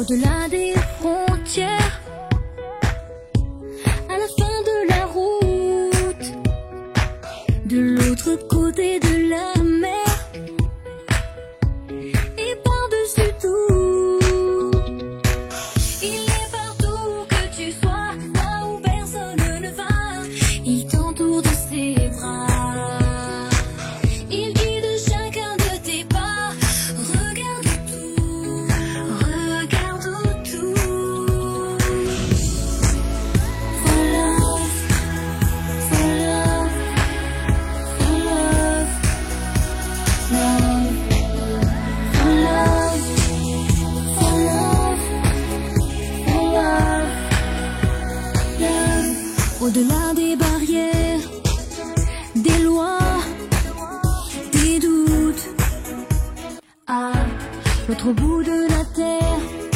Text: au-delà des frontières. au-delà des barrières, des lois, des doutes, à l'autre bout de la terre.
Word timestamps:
au-delà 0.00 0.48
des 0.48 0.72
frontières. 0.98 1.89
au-delà 49.70 50.14
des 50.14 50.34
barrières, 50.34 51.20
des 52.34 52.58
lois, 52.64 52.98
des 54.52 54.80
doutes, 54.80 55.46
à 56.88 57.12
l'autre 57.88 58.12
bout 58.12 58.42
de 58.42 58.68
la 58.68 58.84
terre. 58.96 59.69